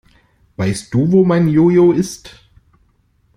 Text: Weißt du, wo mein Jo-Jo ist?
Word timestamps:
Weißt 0.55 0.91
du, 0.95 1.11
wo 1.11 1.23
mein 1.23 1.47
Jo-Jo 1.47 1.91
ist? 1.91 2.47